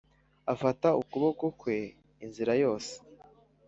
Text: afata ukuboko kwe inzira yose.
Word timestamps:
afata 0.53 0.87
ukuboko 1.01 1.45
kwe 1.59 1.77
inzira 2.25 2.53
yose. 2.63 2.93